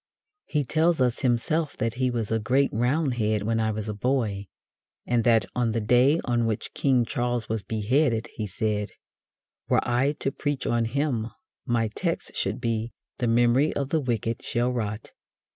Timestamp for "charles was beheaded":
7.05-8.27